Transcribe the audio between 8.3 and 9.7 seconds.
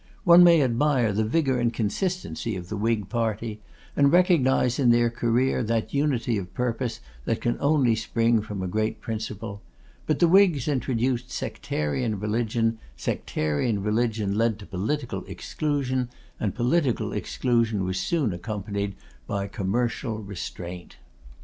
from a great principle;